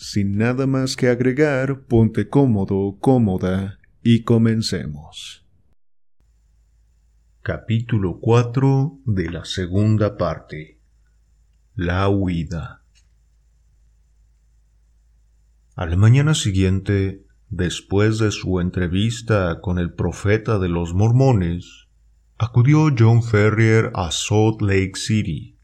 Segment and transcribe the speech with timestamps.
[0.00, 5.44] Sin nada más que agregar, ponte cómodo, cómoda y comencemos.
[7.42, 10.78] Capítulo 4 de la segunda parte.
[11.74, 12.84] La huida.
[15.74, 21.88] A la mañana siguiente, después de su entrevista con el profeta de los mormones,
[22.38, 25.57] acudió John Ferrier a Salt Lake City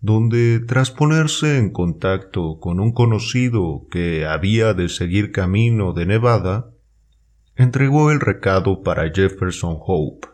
[0.00, 6.70] donde tras ponerse en contacto con un conocido que había de seguir camino de Nevada,
[7.54, 10.28] entregó el recado para Jefferson Hope.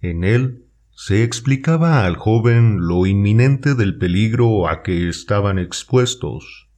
[0.00, 6.68] En él se explicaba al joven lo inminente del peligro a que estaban expuestos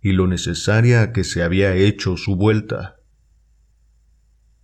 [0.00, 2.96] y lo necesaria que se había hecho su vuelta.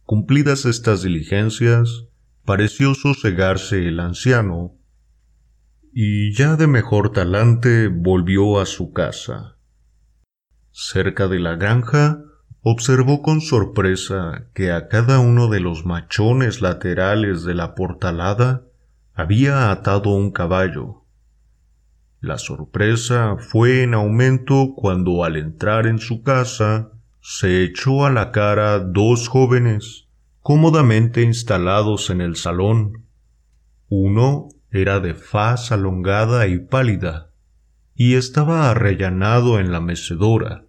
[0.05, 2.07] Cumplidas estas diligencias,
[2.47, 4.78] pareció sosegarse el anciano
[6.01, 9.57] y ya de mejor talante volvió a su casa.
[10.71, 12.23] Cerca de la granja
[12.61, 18.63] observó con sorpresa que a cada uno de los machones laterales de la portalada
[19.13, 21.03] había atado un caballo.
[22.21, 28.31] La sorpresa fue en aumento cuando al entrar en su casa se echó a la
[28.31, 30.07] cara dos jóvenes
[30.43, 33.05] cómodamente instalados en el salón,
[33.89, 37.31] uno era de faz alongada y pálida,
[37.95, 40.67] y estaba arrellanado en la mecedora,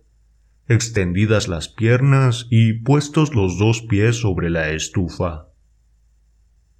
[0.67, 5.47] extendidas las piernas y puestos los dos pies sobre la estufa.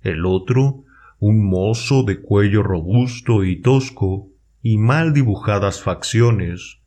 [0.02, 0.85] El otro,
[1.19, 4.29] un mozo de cuello robusto y tosco
[4.62, 6.79] y mal dibujadas facciones,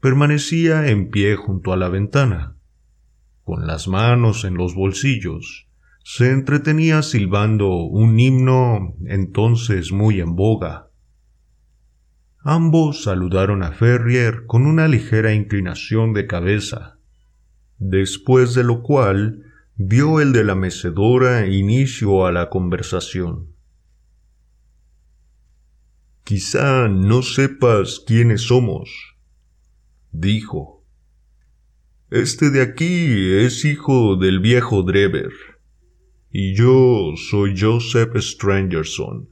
[0.00, 2.56] permanecía en pie junto a la ventana,
[3.44, 5.69] con las manos en los bolsillos,
[6.02, 10.90] se entretenía silbando un himno entonces muy en boga.
[12.42, 16.98] Ambos saludaron a Ferrier con una ligera inclinación de cabeza,
[17.78, 19.44] después de lo cual
[19.76, 23.48] dio el de la mecedora inicio a la conversación.
[26.24, 29.16] Quizá no sepas quiénes somos,
[30.12, 30.82] dijo.
[32.10, 35.49] Este de aquí es hijo del viejo Drever
[36.30, 39.28] y yo soy Joseph Strangerson,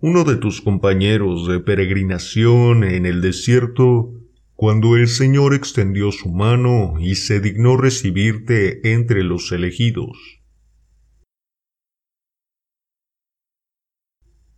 [0.00, 4.12] uno de tus compañeros de peregrinación en el desierto
[4.54, 10.36] cuando el Señor extendió su mano y se dignó recibirte entre los elegidos.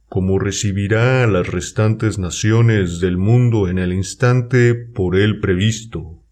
[0.09, 6.23] como recibirá a las restantes naciones del mundo en el instante por él previsto,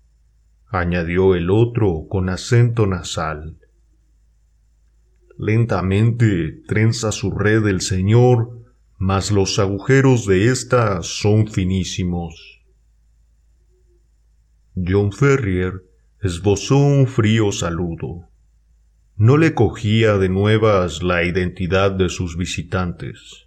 [0.69, 3.59] añadió el otro con acento nasal.
[5.39, 8.63] Lentamente trenza su red el Señor,
[8.99, 12.63] mas los agujeros de ésta son finísimos.
[14.75, 15.85] John Ferrier
[16.23, 18.29] esbozó un frío saludo.
[19.17, 23.47] No le cogía de nuevas la identidad de sus visitantes.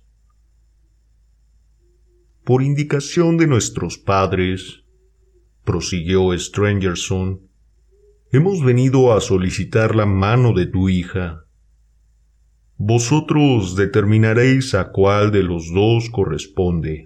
[2.44, 4.84] Por indicación de nuestros padres,
[5.64, 7.42] prosiguió Strangerson,
[8.32, 11.46] hemos venido a solicitar la mano de tu hija.
[12.82, 17.04] Vosotros determinaréis a cuál de los dos corresponde.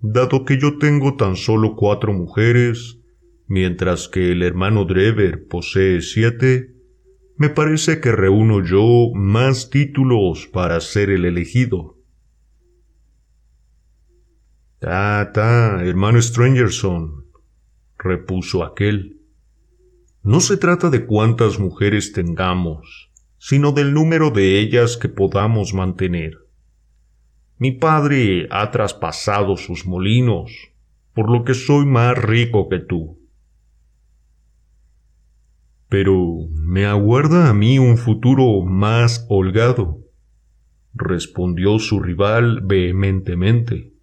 [0.00, 2.98] Dado que yo tengo tan solo cuatro mujeres,
[3.46, 6.74] mientras que el hermano Drever posee siete,
[7.38, 11.96] me parece que reúno yo más títulos para ser el elegido.
[14.78, 17.24] Ta, ta, hermano Strangerson,
[17.98, 19.22] repuso aquel.
[20.22, 23.09] No se trata de cuántas mujeres tengamos,
[23.40, 26.36] sino del número de ellas que podamos mantener.
[27.56, 30.52] Mi padre ha traspasado sus molinos,
[31.14, 33.18] por lo que soy más rico que tú.
[35.88, 40.00] Pero me aguarda a mí un futuro más holgado,
[40.92, 43.94] respondió su rival vehementemente.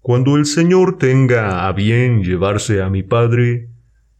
[0.00, 3.71] Cuando el Señor tenga a bien llevarse a mi padre,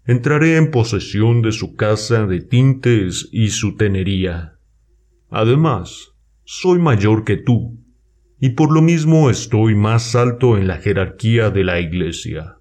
[0.06, 4.58] entraré en posesión de su casa de tintes y su tenería.
[5.31, 6.12] Además,
[6.44, 7.78] soy mayor que tú,
[8.40, 12.56] y por lo mismo estoy más alto en la jerarquía de la Iglesia.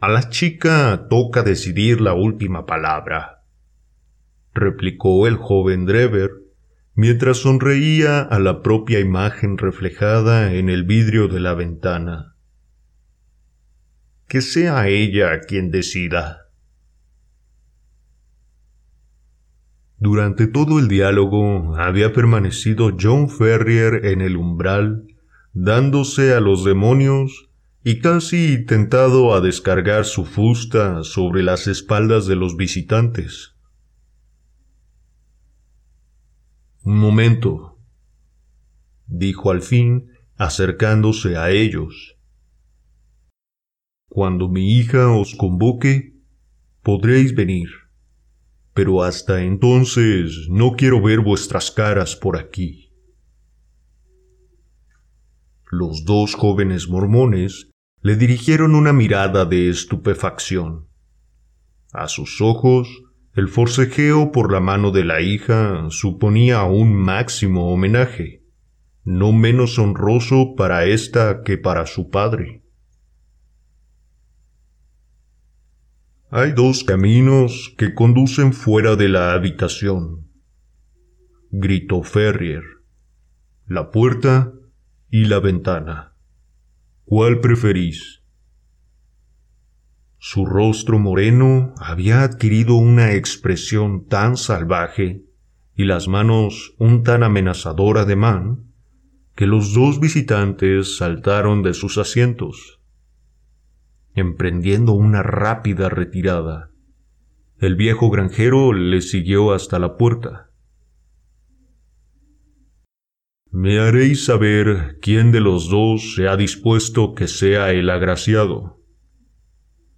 [0.00, 3.42] A la chica toca decidir la última palabra,
[4.54, 6.30] replicó el joven Drever,
[6.94, 12.27] mientras sonreía a la propia imagen reflejada en el vidrio de la ventana.
[14.28, 16.48] Que sea ella quien decida.
[19.96, 25.06] Durante todo el diálogo había permanecido John Ferrier en el umbral,
[25.54, 27.48] dándose a los demonios
[27.82, 33.54] y casi tentado a descargar su fusta sobre las espaldas de los visitantes.
[36.82, 37.78] Un momento,
[39.06, 42.17] dijo al fin, acercándose a ellos.
[44.18, 45.92] Cuando mi hija os convoque,
[46.82, 47.68] podréis venir
[48.74, 52.92] pero hasta entonces no quiero ver vuestras caras por aquí.
[55.70, 57.70] Los dos jóvenes mormones
[58.02, 60.86] le dirigieron una mirada de estupefacción.
[61.92, 62.88] A sus ojos,
[63.34, 68.44] el forcejeo por la mano de la hija suponía un máximo homenaje,
[69.04, 72.62] no menos honroso para ésta que para su padre.
[76.30, 80.28] Hay dos caminos que conducen fuera de la habitación,
[81.50, 82.62] gritó Ferrier.
[83.66, 84.52] La puerta
[85.10, 86.12] y la ventana.
[87.06, 88.22] ¿Cuál preferís?
[90.18, 95.24] Su rostro moreno había adquirido una expresión tan salvaje
[95.74, 98.70] y las manos un tan amenazador ademán
[99.34, 102.77] que los dos visitantes saltaron de sus asientos
[104.18, 106.70] emprendiendo una rápida retirada.
[107.58, 110.50] El viejo granjero le siguió hasta la puerta.
[113.50, 118.82] Me haréis saber quién de los dos se ha dispuesto que sea el agraciado,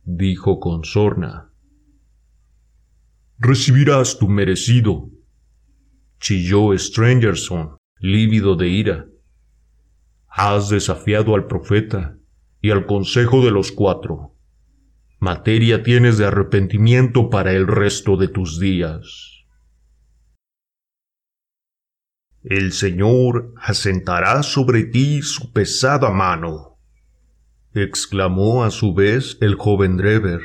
[0.04, 1.50] dijo con sorna.
[3.38, 5.10] Recibirás tu merecido,
[6.20, 9.06] chilló Strangerson, lívido de ira.
[10.28, 12.19] Has desafiado al profeta
[12.60, 14.34] y al consejo de los cuatro.
[15.18, 19.44] Materia tienes de arrepentimiento para el resto de tus días.
[22.42, 26.78] El Señor asentará sobre ti su pesada mano,
[27.74, 30.40] exclamó a su vez el joven Drever.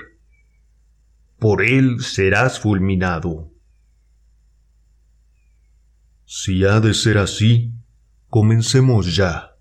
[1.40, 3.52] Por él serás fulminado.
[6.26, 7.72] Si ha de ser así,
[8.30, 9.55] comencemos ya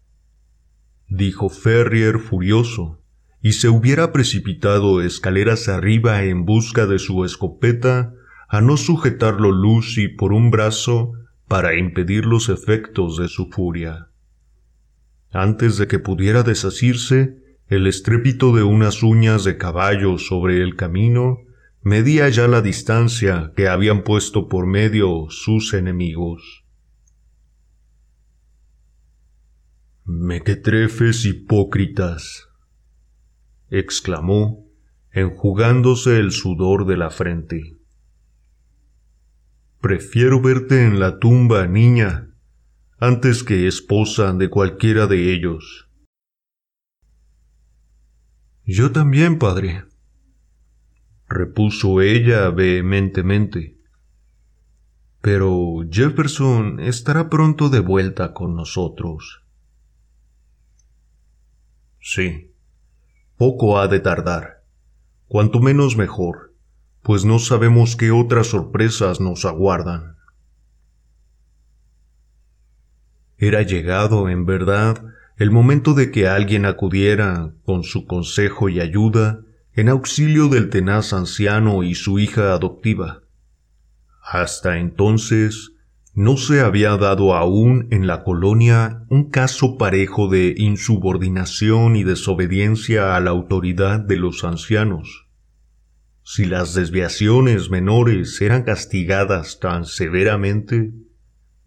[1.08, 3.00] dijo Ferrier furioso,
[3.42, 8.14] y se hubiera precipitado escaleras arriba en busca de su escopeta,
[8.48, 11.12] a no sujetarlo Lucy por un brazo
[11.48, 14.08] para impedir los efectos de su furia.
[15.30, 21.38] Antes de que pudiera desasirse, el estrépito de unas uñas de caballo sobre el camino
[21.82, 26.63] medía ya la distancia que habían puesto por medio sus enemigos.
[30.06, 32.50] Mequetrefes hipócritas,
[33.70, 34.68] exclamó,
[35.10, 37.78] enjugándose el sudor de la frente.
[39.80, 42.34] Prefiero verte en la tumba, niña,
[42.98, 45.88] antes que esposa de cualquiera de ellos.
[48.67, 49.84] Yo también, padre,
[51.31, 53.79] repuso ella vehementemente.
[55.22, 59.44] Pero Jefferson estará pronto de vuelta con nosotros.
[62.06, 62.53] Sí.
[63.39, 64.63] Poco ha de tardar.
[65.27, 66.53] Cuanto menos mejor,
[67.01, 70.17] pues no sabemos qué otras sorpresas nos aguardan.
[73.39, 75.03] Era llegado, en verdad,
[75.39, 79.41] el momento de que alguien acudiera, con su consejo y ayuda,
[79.73, 83.23] en auxilio del tenaz anciano y su hija adoptiva.
[84.23, 85.73] Hasta entonces,
[86.14, 93.16] no se había dado aún en la colonia un caso parejo de insubordinación y desobediencia
[93.16, 95.26] a la autoridad de los ancianos.
[96.22, 100.92] Si las desviaciones menores eran castigadas tan severamente,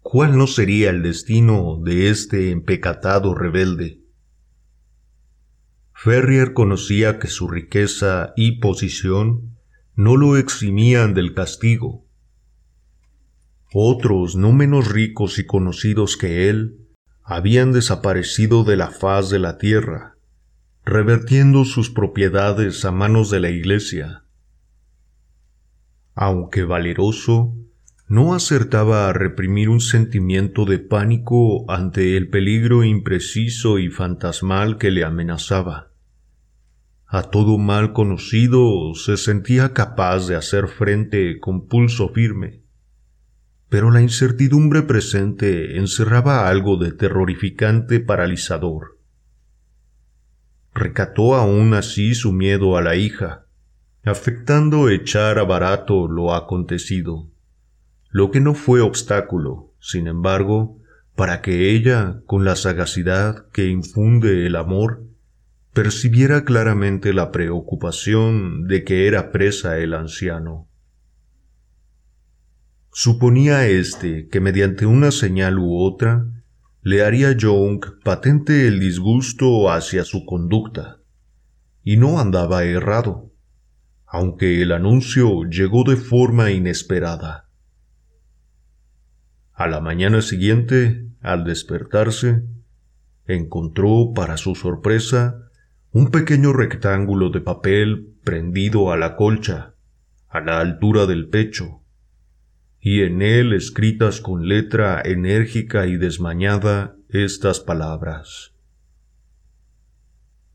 [0.00, 4.00] ¿cuál no sería el destino de este empecatado rebelde?
[5.92, 9.58] Ferrier conocía que su riqueza y posición
[9.94, 12.07] no lo eximían del castigo,
[13.72, 16.78] otros, no menos ricos y conocidos que él,
[17.22, 20.16] habían desaparecido de la faz de la tierra,
[20.84, 24.24] revertiendo sus propiedades a manos de la Iglesia.
[26.14, 27.54] Aunque valeroso,
[28.08, 34.90] no acertaba a reprimir un sentimiento de pánico ante el peligro impreciso y fantasmal que
[34.90, 35.92] le amenazaba.
[37.10, 42.62] a todo mal conocido se sentía capaz de hacer frente con pulso firme,
[43.68, 48.98] pero la incertidumbre presente encerraba algo de terrorificante paralizador.
[50.74, 53.46] Recató aún así su miedo a la hija,
[54.04, 57.28] afectando echar a barato lo acontecido,
[58.10, 60.78] lo que no fue obstáculo, sin embargo,
[61.14, 65.02] para que ella, con la sagacidad que infunde el amor,
[65.74, 70.67] percibiera claramente la preocupación de que era presa el anciano.
[73.00, 76.26] Suponía éste que mediante una señal u otra
[76.82, 80.98] le haría Young patente el disgusto hacia su conducta,
[81.84, 83.30] y no andaba errado,
[84.04, 87.48] aunque el anuncio llegó de forma inesperada.
[89.52, 92.42] A la mañana siguiente, al despertarse,
[93.28, 95.48] encontró, para su sorpresa,
[95.92, 99.76] un pequeño rectángulo de papel prendido a la colcha,
[100.28, 101.77] a la altura del pecho,
[102.80, 108.54] y en él escritas con letra enérgica y desmañada estas palabras.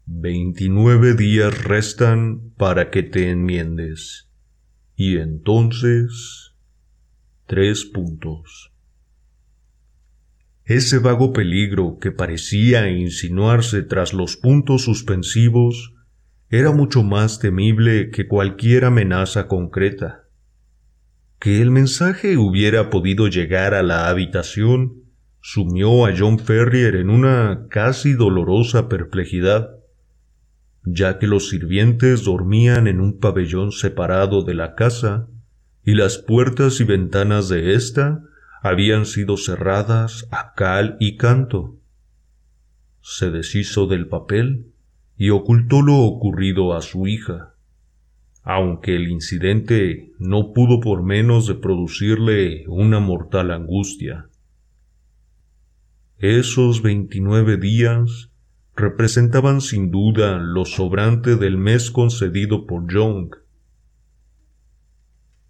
[0.05, 4.29] Veintinueve días restan para que te enmiendes,
[4.95, 6.53] y entonces...
[7.45, 8.71] tres puntos.
[10.65, 15.93] Ese vago peligro que parecía insinuarse tras los puntos suspensivos
[16.49, 20.22] era mucho más temible que cualquier amenaza concreta.
[21.43, 25.03] Que el mensaje hubiera podido llegar a la habitación
[25.41, 29.71] sumió a John Ferrier en una casi dolorosa perplejidad,
[30.85, 35.27] ya que los sirvientes dormían en un pabellón separado de la casa
[35.83, 38.23] y las puertas y ventanas de ésta
[38.61, 41.75] habían sido cerradas a cal y canto.
[43.01, 44.67] Se deshizo del papel
[45.17, 47.52] y ocultó lo ocurrido a su hija,
[48.43, 54.27] aunque el incidente no pudo por menos de producirle una mortal angustia.
[56.19, 58.31] Esos veintinueve días
[58.75, 63.35] representaban sin duda lo sobrante del mes concedido por Young,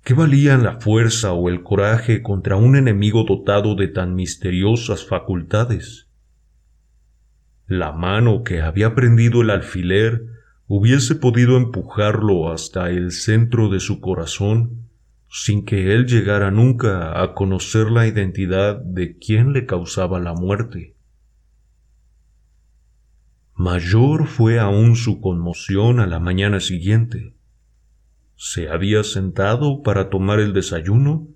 [0.03, 6.09] ¿Qué valían la fuerza o el coraje contra un enemigo dotado de tan misteriosas facultades?
[7.67, 10.32] La mano que había prendido el alfiler
[10.67, 14.89] hubiese podido empujarlo hasta el centro de su corazón
[15.29, 20.95] sin que él llegara nunca a conocer la identidad de quien le causaba la muerte.
[23.55, 27.33] Mayor fue aún su conmoción a la mañana siguiente
[28.45, 31.29] se había sentado para tomar el desayuno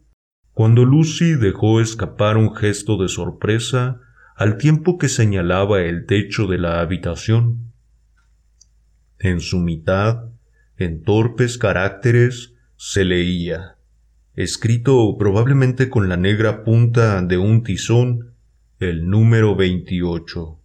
[0.52, 4.02] cuando Lucy dejó escapar un gesto de sorpresa
[4.36, 7.72] al tiempo que señalaba el techo de la habitación.
[9.20, 10.26] En su mitad,
[10.78, 13.78] en torpes caracteres, se leía,
[14.36, 18.34] escrito probablemente con la negra punta de un tizón,
[18.80, 20.60] el número 28.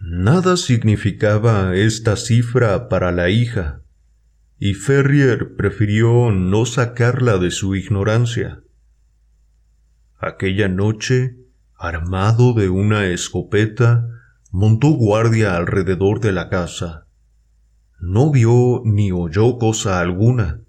[0.00, 3.82] Nada significaba esta cifra para la hija,
[4.60, 8.62] y Ferrier prefirió no sacarla de su ignorancia.
[10.20, 11.36] Aquella noche,
[11.76, 14.06] armado de una escopeta,
[14.52, 17.07] montó guardia alrededor de la casa.
[18.00, 20.60] No vio ni oyó cosa alguna,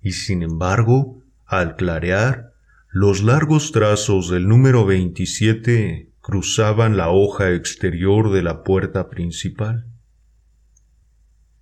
[0.00, 2.52] y sin embargo, al clarear,
[2.90, 9.86] los largos trazos del número 27 cruzaban la hoja exterior de la puerta principal.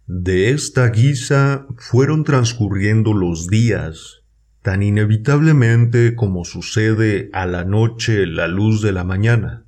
[0.07, 4.23] De esta guisa fueron transcurriendo los días,
[4.62, 9.65] tan inevitablemente como sucede a la noche la luz de la mañana.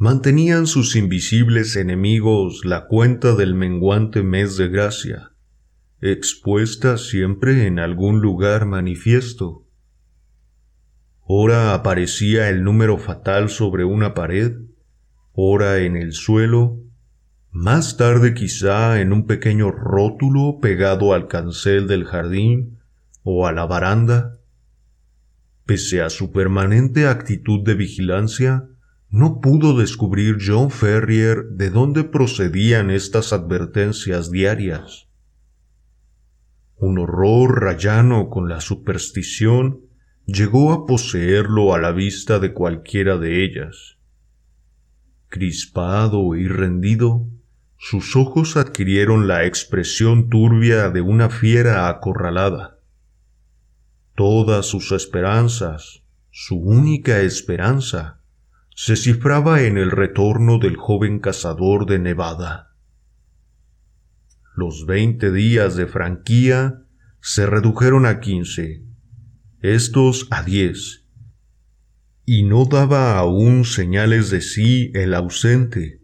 [0.00, 5.32] Mantenían sus invisibles enemigos la cuenta del menguante mes de gracia,
[6.00, 9.66] expuesta siempre en algún lugar manifiesto.
[11.20, 14.62] Ora aparecía el número fatal sobre una pared,
[15.34, 16.78] ora en el suelo,
[17.50, 22.78] más tarde quizá en un pequeño rótulo pegado al cancel del jardín
[23.22, 24.38] o a la baranda.
[25.66, 28.69] Pese a su permanente actitud de vigilancia,
[29.10, 35.08] no pudo descubrir John Ferrier de dónde procedían estas advertencias diarias.
[36.76, 39.80] Un horror rayano con la superstición
[40.26, 43.98] llegó a poseerlo a la vista de cualquiera de ellas.
[45.28, 47.26] Crispado y rendido,
[47.78, 52.78] sus ojos adquirieron la expresión turbia de una fiera acorralada.
[54.14, 58.19] Todas sus esperanzas, su única esperanza,
[58.82, 62.70] se cifraba en el retorno del joven cazador de Nevada.
[64.56, 66.86] los veinte días de franquía
[67.20, 68.86] se redujeron a quince,
[69.60, 71.04] estos a diez,
[72.24, 76.00] y no daba aún señales de sí el ausente.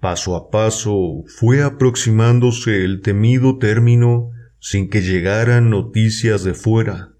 [0.00, 7.13] Paso a paso fue aproximándose el temido término sin que llegaran noticias de fuera.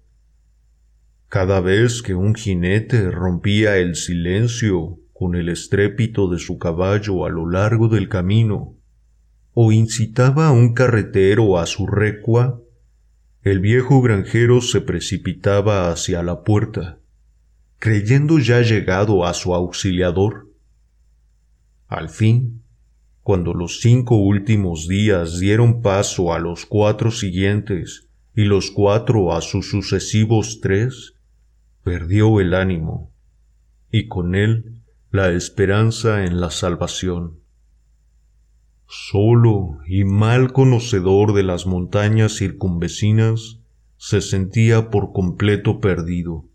[1.27, 7.29] Cada vez que un jinete rompía el silencio con el estrépito de su caballo a
[7.29, 8.75] lo largo del camino,
[9.53, 12.61] o incitaba a un carretero a su recua,
[13.41, 16.99] el viejo granjero se precipitaba hacia la puerta,
[17.79, 20.49] creyendo ya llegado a su auxiliador.
[21.87, 22.61] Al fin,
[23.23, 29.41] cuando los cinco últimos días dieron paso a los cuatro siguientes y los cuatro a
[29.41, 31.14] sus sucesivos tres,
[31.85, 33.13] perdió el ánimo
[33.91, 37.41] y con él la esperanza en la salvación.
[38.87, 43.59] Solo y mal conocedor de las montañas circunvecinas,
[43.97, 46.45] se sentía por completo perdido.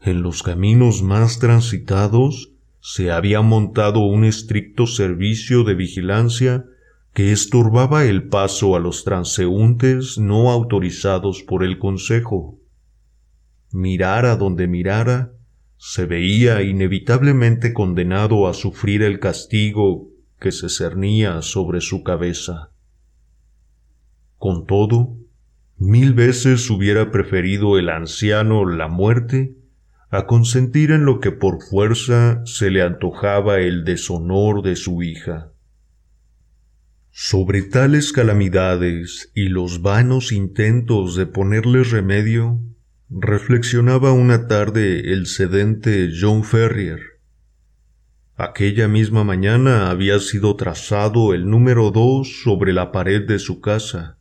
[0.00, 6.64] En los caminos más transitados se había montado un estricto servicio de vigilancia
[7.14, 12.58] que estorbaba el paso a los transeúntes no autorizados por el Consejo
[13.72, 15.32] mirara donde mirara,
[15.76, 22.70] se veía inevitablemente condenado a sufrir el castigo que se cernía sobre su cabeza.
[24.38, 25.16] Con todo,
[25.76, 29.56] mil veces hubiera preferido el anciano la muerte
[30.10, 35.52] a consentir en lo que por fuerza se le antojaba el deshonor de su hija.
[37.10, 42.60] Sobre tales calamidades y los vanos intentos de ponerles remedio,
[43.14, 47.20] reflexionaba una tarde el sedente John Ferrier.
[48.36, 54.18] Aquella misma mañana había sido trazado el número dos sobre la pared de su casa,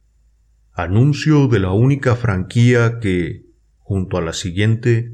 [0.74, 3.46] anuncio de la única franquía que,
[3.78, 5.14] junto a la siguiente,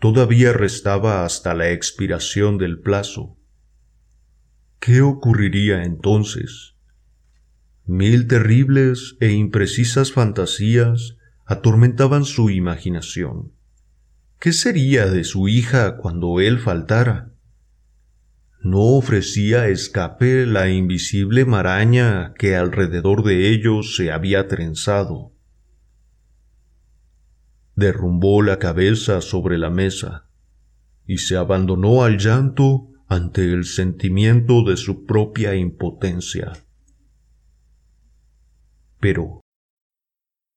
[0.00, 3.36] todavía restaba hasta la expiración del plazo.
[4.80, 6.74] ¿Qué ocurriría entonces?
[7.86, 11.18] Mil terribles e imprecisas fantasías
[11.52, 13.52] atormentaban su imaginación.
[14.40, 17.32] ¿Qué sería de su hija cuando él faltara?
[18.60, 25.32] ¿No ofrecía escape la invisible maraña que alrededor de ellos se había trenzado?
[27.76, 30.26] Derrumbó la cabeza sobre la mesa
[31.06, 36.52] y se abandonó al llanto ante el sentimiento de su propia impotencia.
[39.00, 39.41] Pero,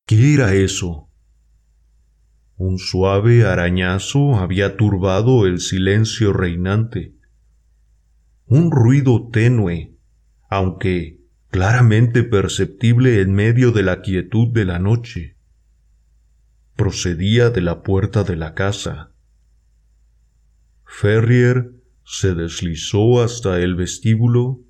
[0.08, 1.10] ¿Qué era eso?
[2.58, 7.16] Un suave arañazo había turbado el silencio reinante.
[8.46, 9.98] Un ruido tenue,
[10.48, 15.38] aunque claramente perceptible en medio de la quietud de la noche.
[16.76, 19.12] Procedía de la puerta de la casa.
[20.86, 21.72] Ferrier
[22.04, 24.62] se deslizó hasta el vestíbulo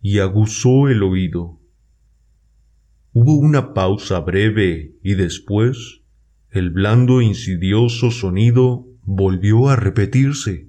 [0.00, 1.59] y aguzó el oído.
[3.12, 6.02] Hubo una pausa breve y después
[6.50, 10.68] el blando insidioso sonido volvió a repetirse.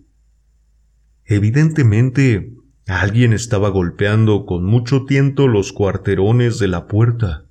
[1.26, 2.54] Evidentemente
[2.88, 7.46] alguien estaba golpeando con mucho tiento los cuarterones de la puerta.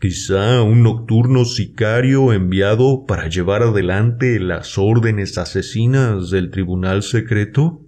[0.00, 7.87] Quizá un nocturno sicario enviado para llevar adelante las órdenes asesinas del tribunal secreto?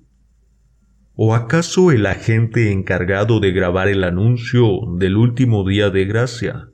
[1.22, 6.70] ¿O acaso el agente encargado de grabar el anuncio del último día de gracia?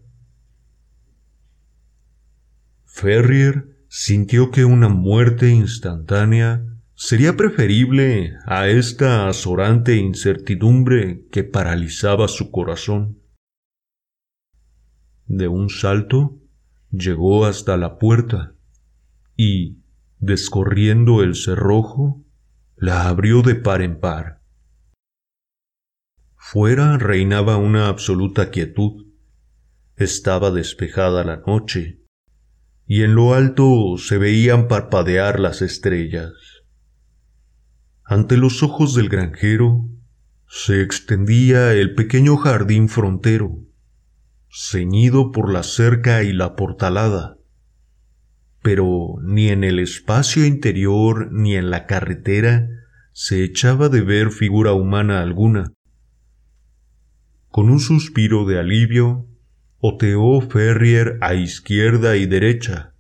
[2.85, 12.53] Ferrier sintió que una muerte instantánea sería preferible a esta azorante incertidumbre que paralizaba su
[12.53, 13.19] corazón.
[15.27, 16.39] De un salto
[16.93, 18.55] llegó hasta la puerta
[19.37, 19.79] y,
[20.21, 22.23] descorriendo el cerrojo,
[22.77, 24.36] la abrió de par en par.
[26.49, 29.05] Fuera reinaba una absoluta quietud.
[29.97, 31.99] Estaba despejada la noche,
[32.87, 36.31] y en lo alto se veían parpadear las estrellas.
[38.05, 39.89] Ante los ojos del granjero
[40.47, 43.65] se extendía el pequeño jardín frontero,
[44.49, 47.39] ceñido por la cerca y la portalada,
[48.63, 52.69] pero ni en el espacio interior ni en la carretera
[53.11, 55.73] se echaba de ver figura humana alguna.
[57.57, 59.27] Con un suspiro de alivio,
[59.79, 62.93] oteó Ferrier a izquierda y derecha,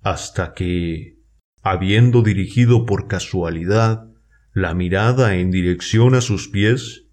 [0.00, 1.20] hasta que,
[1.62, 4.08] habiendo dirigido por casualidad
[4.52, 7.04] la mirada en dirección a sus pies,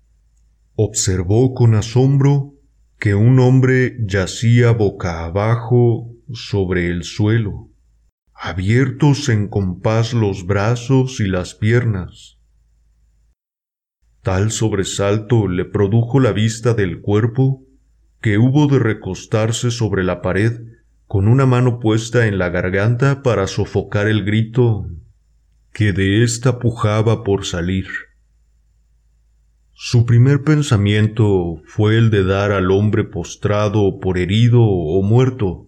[0.73, 2.55] observó con asombro
[2.97, 7.69] que un hombre yacía boca abajo sobre el suelo,
[8.33, 12.38] abiertos en compás los brazos y las piernas.
[14.29, 17.63] Tal sobresalto le produjo la vista del cuerpo
[18.21, 20.67] que hubo de recostarse sobre la pared
[21.07, 24.85] con una mano puesta en la garganta para sofocar el grito
[25.73, 27.87] que de ésta pujaba por salir.
[29.73, 35.65] Su primer pensamiento fue el de dar al hombre postrado por herido o muerto,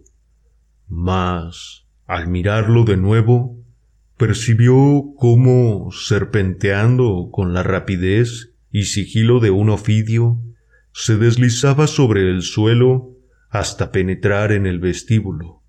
[0.88, 3.58] mas, al mirarlo de nuevo,
[4.18, 10.42] percibió cómo, serpenteando con la rapidez y sigilo de un ofidio,
[10.94, 13.18] se deslizaba sobre el suelo
[13.50, 15.62] hasta penetrar en el vestíbulo.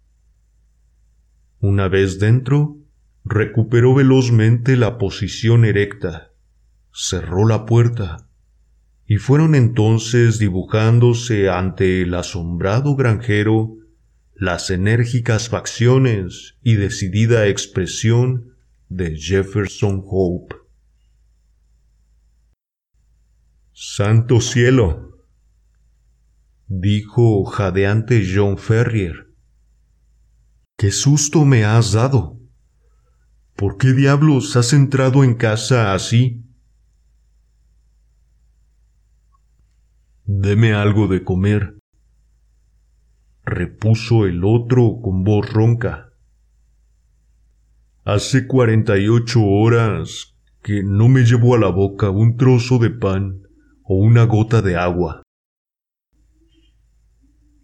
[1.61, 2.79] Una vez dentro,
[3.25, 6.33] recuperó velozmente la posición erecta,
[6.93, 8.29] cerró la puerta,
[9.07, 13.77] y fueron entonces dibujándose ante el asombrado granjero
[14.35, 18.55] las enérgicas facciones y decidida expresión
[18.89, 20.62] de Jefferson Hope.
[23.75, 25.17] Santo cielo,
[26.67, 29.33] dijo jadeante John Ferrier.
[30.77, 32.39] ¡Qué susto me has dado!
[33.57, 36.45] ¿Por qué diablos has entrado en casa así?
[40.27, 41.79] Deme algo de comer,
[43.47, 46.13] repuso el otro con voz ronca.
[48.05, 52.91] Hace cuarenta y ocho horas que no me llevo a la boca un trozo de
[52.91, 53.42] pan
[53.93, 55.23] o una gota de agua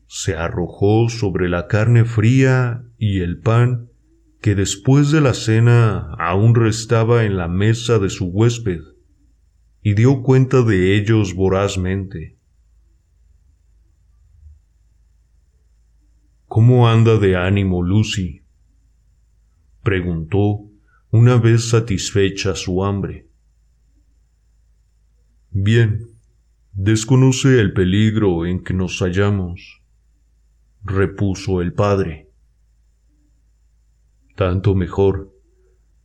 [0.09, 3.89] se arrojó sobre la carne fría y el pan
[4.43, 8.83] que después de la cena aún restaba en la mesa de su huésped,
[9.81, 12.37] y dio cuenta de ellos vorazmente.
[16.45, 18.43] ¿Cómo anda de ánimo Lucy?
[19.83, 20.69] preguntó
[21.11, 23.29] una vez satisfecha su hambre.
[25.51, 26.08] Bien,
[26.81, 29.83] desconoce el peligro en que nos hallamos
[30.85, 32.31] repuso el padre.
[34.37, 35.35] Tanto mejor.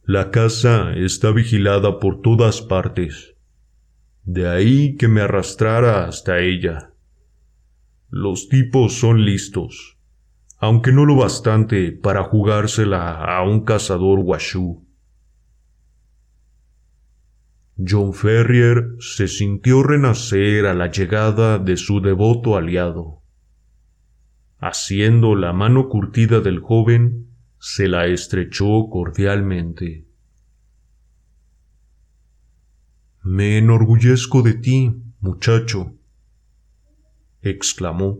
[0.04, 3.36] La casa está vigilada por todas partes.
[4.24, 6.92] De ahí que me arrastrara hasta ella.
[8.10, 10.00] Los tipos son listos,
[10.58, 14.83] aunque no lo bastante para jugársela a un cazador guachú.
[17.78, 23.22] John Ferrier se sintió renacer a la llegada de su devoto aliado.
[24.60, 30.06] Haciendo la mano curtida del joven, se la estrechó cordialmente.
[33.24, 35.96] Me enorgullezco de ti, muchacho,
[37.42, 38.20] exclamó.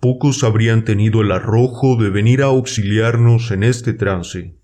[0.00, 4.56] Pocos habrían tenido el arrojo de venir a auxiliarnos en este trance.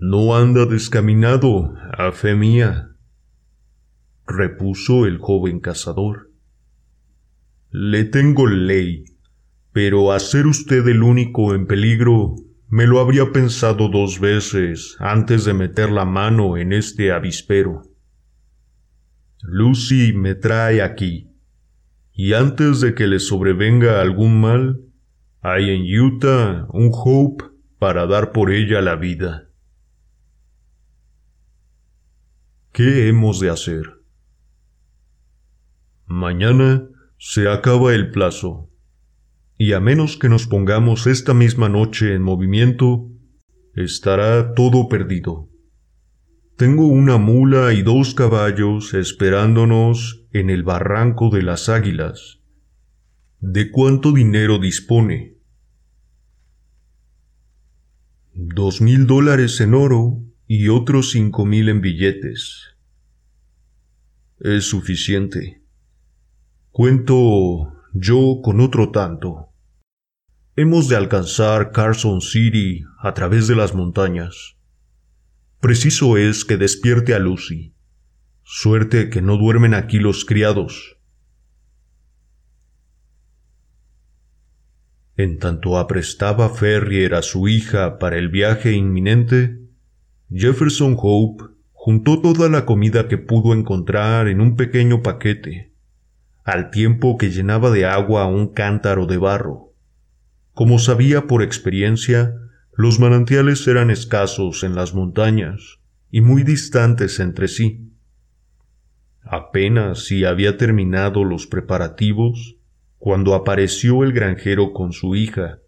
[0.00, 2.90] No anda descaminado, a fe mía,
[4.26, 6.32] repuso el joven cazador.
[7.70, 9.04] Le tengo ley,
[9.72, 12.34] pero a ser usted el único en peligro,
[12.68, 17.82] me lo habría pensado dos veces antes de meter la mano en este avispero.
[19.42, 21.30] Lucy me trae aquí,
[22.12, 24.80] y antes de que le sobrevenga algún mal,
[25.40, 27.44] hay en Utah un Hope
[27.78, 29.50] para dar por ella la vida.
[32.74, 33.84] ¿Qué hemos de hacer?
[36.06, 38.68] Mañana se acaba el plazo,
[39.56, 43.12] y a menos que nos pongamos esta misma noche en movimiento,
[43.76, 45.48] estará todo perdido.
[46.56, 52.40] Tengo una mula y dos caballos esperándonos en el barranco de las águilas.
[53.38, 55.36] ¿De cuánto dinero dispone?
[58.32, 60.24] Dos mil dólares en oro
[60.56, 62.76] y otros cinco mil en billetes.
[64.38, 65.60] Es suficiente.
[66.70, 69.48] Cuento yo con otro tanto.
[70.54, 74.56] Hemos de alcanzar Carson City a través de las montañas.
[75.58, 77.74] Preciso es que despierte a Lucy.
[78.44, 80.98] Suerte que no duermen aquí los criados.
[85.16, 89.63] En tanto aprestaba Ferrier a su hija para el viaje inminente,
[90.30, 95.74] Jefferson Hope juntó toda la comida que pudo encontrar en un pequeño paquete
[96.44, 99.72] al tiempo que llenaba de agua un cántaro de barro.
[100.52, 102.34] Como sabía por experiencia,
[102.76, 105.78] los manantiales eran escasos en las montañas,
[106.10, 107.90] y muy distantes entre sí.
[109.22, 112.56] Apenas si había terminado los preparativos
[112.98, 115.60] cuando apareció el granjero con su hija,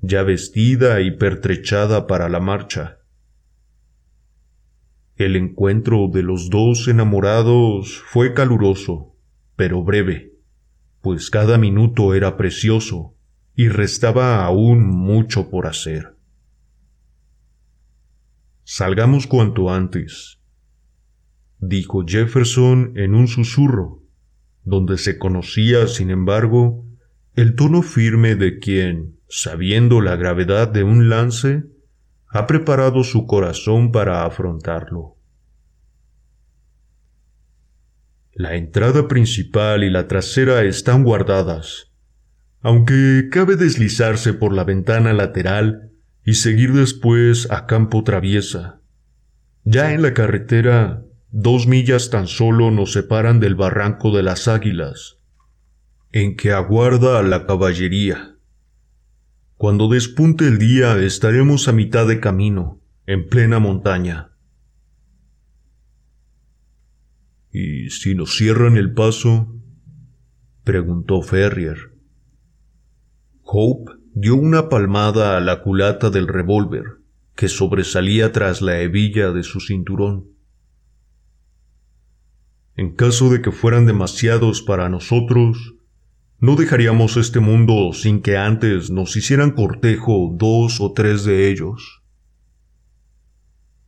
[0.00, 2.98] ya vestida y pertrechada para la marcha.
[5.16, 9.14] El encuentro de los dos enamorados fue caluroso,
[9.54, 10.32] pero breve,
[11.02, 13.14] pues cada minuto era precioso
[13.54, 16.16] y restaba aún mucho por hacer.
[18.64, 20.40] Salgamos cuanto antes,
[21.60, 24.02] dijo Jefferson en un susurro,
[24.64, 26.84] donde se conocía, sin embargo,
[27.34, 31.64] el tono firme de quien, sabiendo la gravedad de un lance,
[32.34, 35.16] ha preparado su corazón para afrontarlo.
[38.32, 41.92] La entrada principal y la trasera están guardadas,
[42.60, 45.92] aunque cabe deslizarse por la ventana lateral
[46.24, 48.80] y seguir después a campo traviesa.
[49.62, 55.18] Ya en la carretera, dos millas tan solo nos separan del barranco de las águilas,
[56.10, 58.33] en que aguarda a la caballería.
[59.56, 64.32] Cuando despunte el día estaremos a mitad de camino, en plena montaña.
[67.52, 69.54] ¿Y si nos cierran el paso?
[70.64, 71.92] preguntó Ferrier.
[73.42, 76.84] Hope dio una palmada a la culata del revólver,
[77.36, 80.30] que sobresalía tras la hebilla de su cinturón.
[82.76, 85.74] En caso de que fueran demasiados para nosotros,
[86.44, 92.02] no dejaríamos este mundo sin que antes nos hicieran cortejo dos o tres de ellos,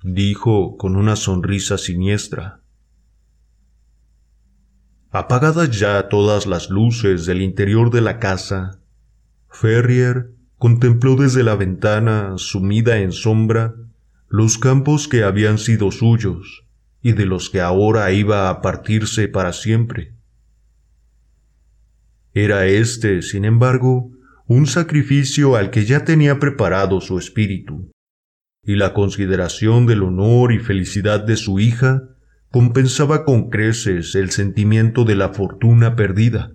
[0.02, 2.62] dijo con una sonrisa siniestra.
[5.10, 8.80] Apagadas ya todas las luces del interior de la casa,
[9.50, 13.74] Ferrier contempló desde la ventana, sumida en sombra,
[14.28, 16.64] los campos que habían sido suyos
[17.02, 20.15] y de los que ahora iba a partirse para siempre.
[22.38, 24.10] Era este, sin embargo,
[24.46, 27.90] un sacrificio al que ya tenía preparado su espíritu,
[28.62, 32.02] y la consideración del honor y felicidad de su hija
[32.50, 36.52] compensaba con creces el sentimiento de la fortuna perdida.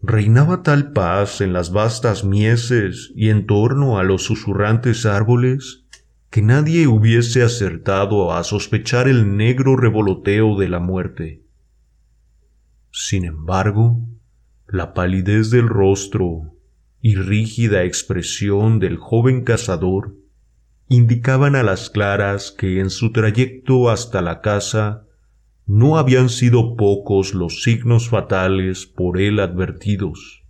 [0.00, 5.84] Reinaba tal paz en las vastas mieses y en torno a los susurrantes árboles
[6.30, 11.43] que nadie hubiese acertado a sospechar el negro revoloteo de la muerte.
[12.96, 13.98] Sin embargo,
[14.68, 16.54] la palidez del rostro
[17.00, 20.14] y rígida expresión del joven cazador
[20.86, 25.08] indicaban a las claras que en su trayecto hasta la casa
[25.66, 30.44] no habían sido pocos los signos fatales por él advertidos.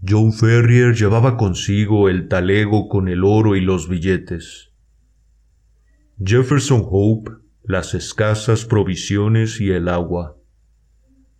[0.00, 4.70] Joe Ferrier llevaba consigo el talego con el oro y los billetes.
[6.24, 10.38] Jefferson Hope las escasas provisiones y el agua,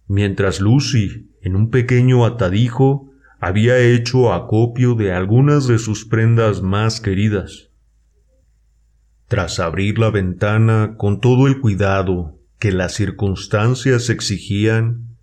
[0.08, 3.10] mientras Lucy, en un pequeño atadijo,
[3.40, 7.70] había hecho acopio de algunas de sus prendas más queridas.
[9.26, 15.16] Tras abrir la ventana con todo el cuidado que las circunstancias exigían,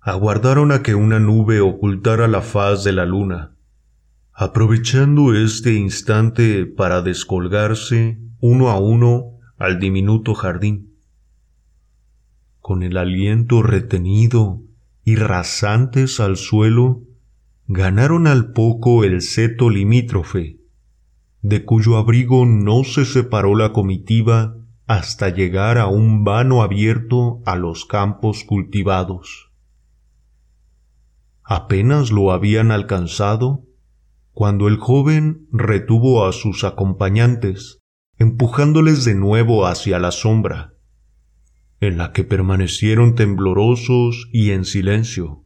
[0.00, 3.56] aguardaron a que una nube ocultara la faz de la luna,
[4.32, 10.94] aprovechando este instante para descolgarse uno a uno al diminuto jardín.
[12.60, 14.62] Con el aliento retenido
[15.04, 17.02] y rasantes al suelo,
[17.66, 20.56] ganaron al poco el seto limítrofe
[21.48, 24.56] de cuyo abrigo no se separó la comitiva
[24.88, 29.52] hasta llegar a un vano abierto a los campos cultivados.
[31.44, 33.64] Apenas lo habían alcanzado
[34.32, 37.78] cuando el joven retuvo a sus acompañantes,
[38.18, 40.74] empujándoles de nuevo hacia la sombra,
[41.80, 45.42] en la que permanecieron temblorosos y en silencio.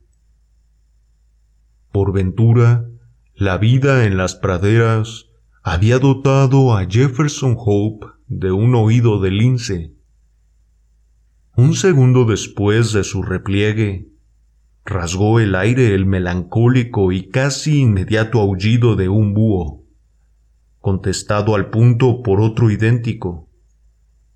[1.92, 2.86] Por ventura,
[3.34, 5.26] la vida en las praderas
[5.62, 9.92] había dotado a Jefferson Hope de un oído de lince.
[11.56, 14.08] Un segundo después de su repliegue,
[14.84, 19.84] rasgó el aire el melancólico y casi inmediato aullido de un búho,
[20.80, 23.48] contestado al punto por otro idéntico,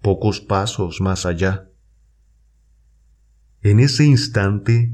[0.00, 1.68] pocos pasos más allá.
[3.62, 4.92] En ese instante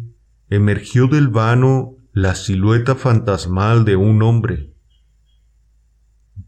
[0.48, 4.70] emergió del vano la silueta fantasmal de un hombre,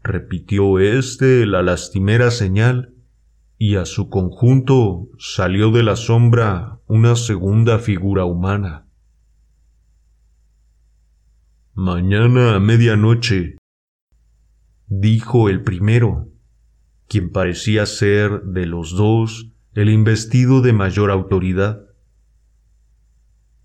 [0.03, 2.93] repitió éste la lastimera señal,
[3.57, 8.87] y a su conjunto salió de la sombra una segunda figura humana.
[11.73, 13.55] Mañana a medianoche,
[14.87, 16.29] dijo el primero,
[17.07, 21.81] quien parecía ser de los dos el investido de mayor autoridad.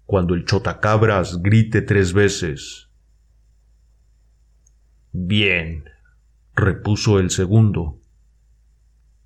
[0.07, 2.89] Cuando el chotacabras grite tres veces.
[5.13, 5.85] Bien,
[6.55, 8.01] repuso el segundo.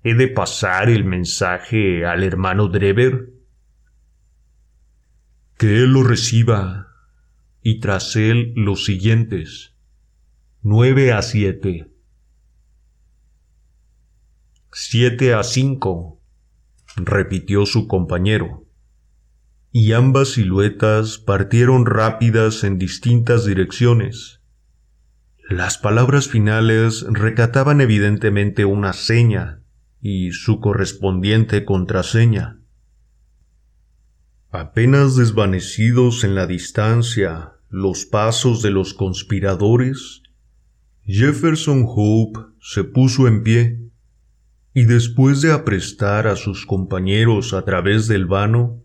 [0.03, 3.29] ¿He de pasar el mensaje al hermano Drever?
[5.57, 6.87] Que él lo reciba,
[7.61, 9.72] y tras él los siguientes,
[10.65, 11.91] nueve a siete.
[14.71, 16.21] Siete a cinco,
[16.95, 18.65] repitió su compañero,
[19.73, 24.39] y ambas siluetas partieron rápidas en distintas direcciones.
[25.49, 29.63] Las palabras finales recataban evidentemente una seña
[29.99, 32.61] y su correspondiente contraseña.
[34.49, 40.22] Apenas desvanecidos en la distancia los pasos de los conspiradores,
[41.05, 43.79] Jefferson Hope se puso en pie
[44.73, 48.81] y después de aprestar a sus compañeros a través del vano,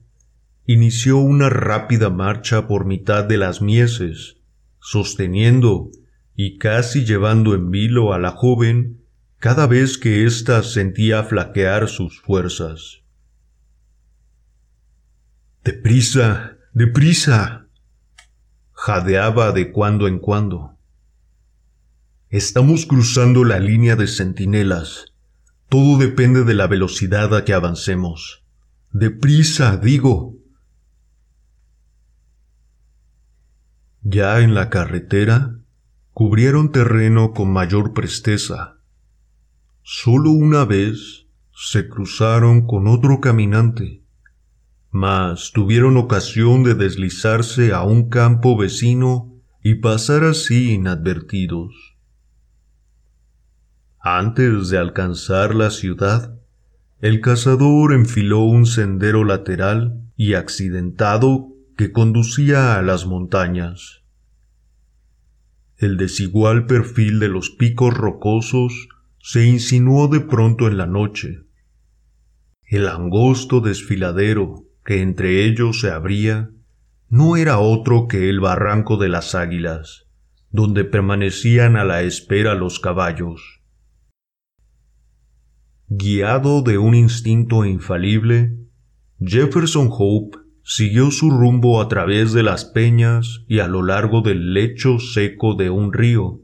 [0.66, 4.36] inició una rápida marcha por mitad de las mieses,
[4.80, 5.90] sosteniendo
[6.34, 9.00] y casi llevando en vilo a la joven
[9.38, 13.02] cada vez que ésta sentía flaquear sus fuerzas.
[15.62, 17.68] Deprisa, deprisa.
[18.72, 20.77] jadeaba de cuando en cuando.
[22.30, 25.12] Estamos cruzando la línea de centinelas.
[25.68, 28.44] Todo depende de la velocidad a que avancemos.
[28.92, 30.36] Deprisa, digo.
[34.02, 35.58] Ya en la carretera,
[36.12, 38.78] cubrieron terreno con mayor presteza.
[39.82, 44.02] Solo una vez se cruzaron con otro caminante
[44.90, 51.97] mas tuvieron ocasión de deslizarse a un campo vecino y pasar así inadvertidos.
[54.00, 56.38] Antes de alcanzar la ciudad,
[57.00, 64.02] el cazador enfiló un sendero lateral y accidentado que conducía a las montañas.
[65.76, 68.88] El desigual perfil de los picos rocosos
[69.20, 71.42] se insinuó de pronto en la noche.
[72.64, 76.50] El angosto desfiladero que entre ellos se abría
[77.08, 80.06] no era otro que el barranco de las águilas,
[80.50, 83.57] donde permanecían a la espera los caballos.
[85.90, 88.54] Guiado de un instinto infalible,
[89.20, 94.52] Jefferson Hope siguió su rumbo a través de las peñas y a lo largo del
[94.52, 96.42] lecho seco de un río,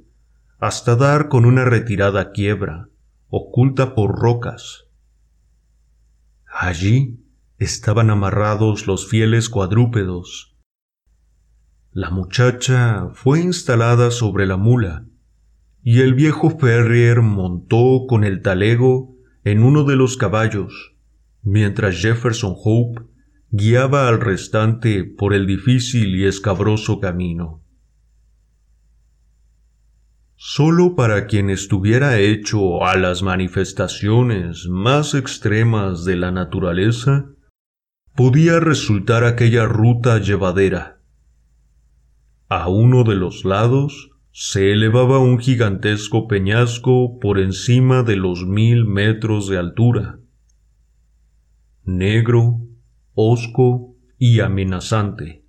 [0.59, 2.89] hasta dar con una retirada quiebra,
[3.29, 4.87] oculta por rocas.
[6.51, 7.21] Allí
[7.59, 10.57] estaban amarrados los fieles cuadrúpedos.
[11.93, 15.05] La muchacha fue instalada sobre la mula,
[15.83, 19.14] y el viejo Ferrier montó con el talego
[19.45, 20.95] en uno de los caballos,
[21.43, 23.03] mientras Jefferson Hope
[23.51, 27.63] guiaba al restante por el difícil y escabroso camino.
[30.37, 37.27] Solo para quien estuviera hecho a las manifestaciones más extremas de la naturaleza,
[38.17, 41.01] podía resultar aquella ruta llevadera.
[42.49, 48.85] A uno de los lados se elevaba un gigantesco peñasco por encima de los mil
[48.85, 50.19] metros de altura,
[51.85, 52.59] negro,
[53.15, 55.45] hosco y amenazante.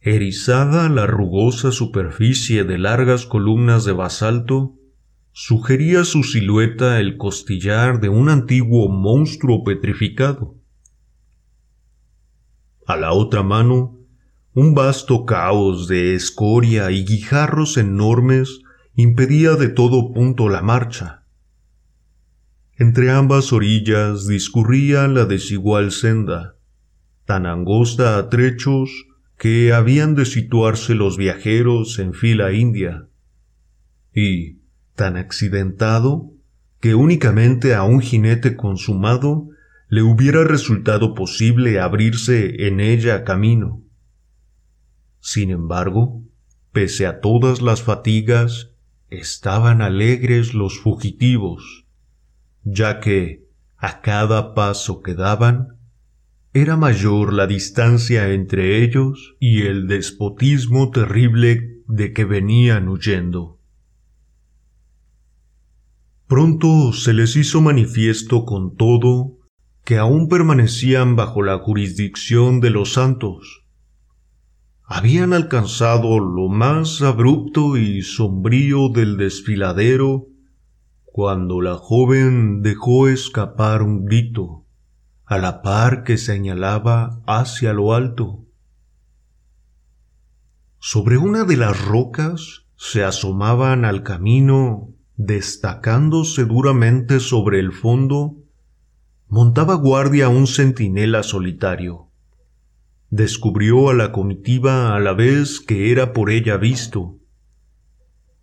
[0.00, 4.76] Erizada la rugosa superficie de largas columnas de basalto,
[5.32, 10.54] sugería su silueta el costillar de un antiguo monstruo petrificado.
[12.86, 13.99] A la otra mano,
[14.52, 18.62] un vasto caos de escoria y guijarros enormes
[18.96, 21.22] impedía de todo punto la marcha.
[22.76, 26.56] Entre ambas orillas discurría la desigual senda,
[27.26, 28.90] tan angosta a trechos
[29.38, 33.06] que habían de situarse los viajeros en fila india,
[34.12, 34.58] y
[34.96, 36.32] tan accidentado
[36.80, 39.48] que únicamente a un jinete consumado
[39.88, 43.82] le hubiera resultado posible abrirse en ella camino.
[45.20, 46.22] Sin embargo,
[46.72, 48.70] pese a todas las fatigas,
[49.08, 51.86] estaban alegres los fugitivos,
[52.64, 55.78] ya que, a cada paso que daban,
[56.52, 63.60] era mayor la distancia entre ellos y el despotismo terrible de que venían huyendo.
[66.26, 69.38] Pronto se les hizo manifiesto con todo
[69.84, 73.64] que aún permanecían bajo la jurisdicción de los santos.
[74.92, 80.26] Habían alcanzado lo más abrupto y sombrío del desfiladero
[81.04, 84.66] cuando la joven dejó escapar un grito,
[85.24, 88.44] a la par que señalaba hacia lo alto.
[90.80, 98.38] Sobre una de las rocas se asomaban al camino, destacándose duramente sobre el fondo,
[99.28, 102.09] montaba guardia un centinela solitario
[103.10, 107.18] descubrió a la comitiva a la vez que era por ella visto,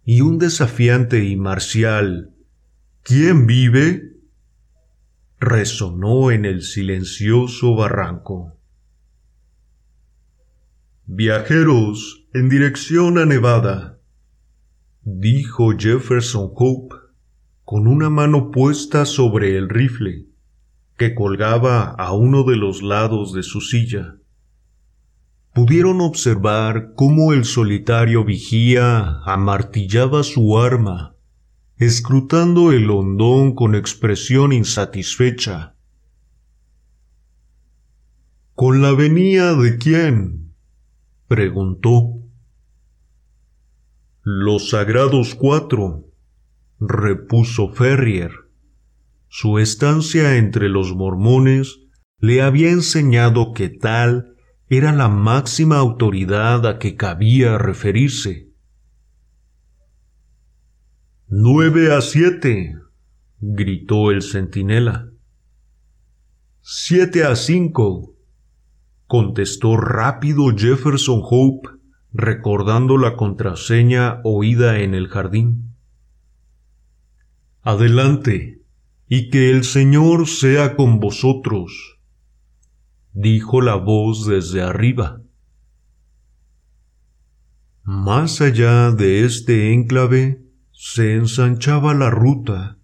[0.03, 2.33] y un desafiante y marcial
[3.07, 4.17] ¿Quién vive?
[5.39, 8.57] resonó en el silencioso barranco.
[11.05, 14.01] Viajeros en dirección a Nevada,
[15.03, 16.95] dijo Jefferson Hope
[17.63, 20.25] con una mano puesta sobre el rifle
[20.97, 24.17] que colgaba a uno de los lados de su silla
[25.57, 31.15] pudieron observar cómo el solitario vigía amartillaba su arma,
[31.77, 35.75] escrutando el hondón con expresión insatisfecha.
[38.53, 40.53] ¿Con la venía de quién?
[41.27, 42.21] preguntó.
[44.21, 46.05] Los sagrados cuatro,
[46.79, 48.29] repuso Ferrier.
[49.27, 51.79] Su estancia entre los mormones
[52.19, 54.36] le había enseñado que tal
[54.69, 58.49] era la máxima autoridad a que cabía referirse.
[61.29, 62.75] Nueve a siete,
[63.39, 65.09] gritó el centinela.
[66.61, 68.13] Siete a cinco,
[69.07, 71.69] contestó rápido Jefferson Hope,
[72.11, 75.75] recordando la contraseña oída en el jardín.
[77.61, 78.61] Adelante,
[79.07, 81.96] y que el Señor sea con vosotros
[83.13, 85.21] dijo la voz desde arriba.
[87.83, 92.77] Más allá de este enclave se ensanchaba la ruta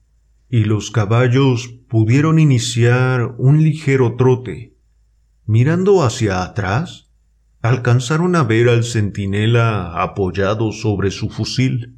[0.49, 4.77] y los caballos pudieron iniciar un ligero trote.
[5.45, 7.11] Mirando hacia atrás,
[7.61, 11.97] alcanzaron a ver al centinela apoyado sobre su fusil,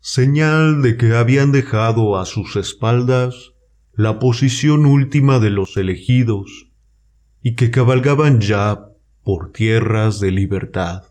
[0.00, 3.52] señal de que habían dejado a sus espaldas
[3.94, 6.73] la posición última de los elegidos
[7.46, 8.88] y que cabalgaban ya
[9.22, 11.02] por tierras de libertad.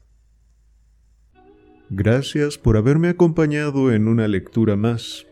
[1.92, 5.28] Gracias por haberme acompañado en una lectura más.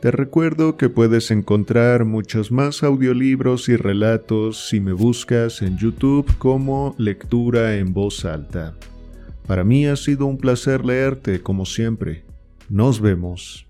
[0.00, 6.26] Te recuerdo que puedes encontrar muchos más audiolibros y relatos si me buscas en YouTube
[6.38, 8.78] como Lectura en voz alta.
[9.46, 12.24] Para mí ha sido un placer leerte como siempre.
[12.70, 13.65] Nos vemos.